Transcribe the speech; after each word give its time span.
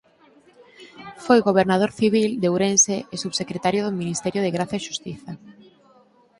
Foi 1.25 1.39
gobernador 1.47 1.91
civil 1.99 2.29
de 2.41 2.47
Ourense 2.53 2.95
e 3.13 3.15
Subsecretario 3.23 3.81
do 3.83 3.97
Ministerio 4.01 4.41
de 4.43 4.53
Graza 4.55 4.75
e 4.77 4.85
Xustiza. 4.87 5.31